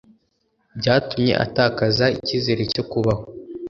byatumye 0.79 1.33
atakaza 1.45 2.05
ikizere 2.17 2.61
cyo 2.73 2.83
kubaho 2.91 3.23